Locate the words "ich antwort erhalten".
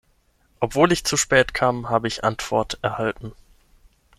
2.07-3.33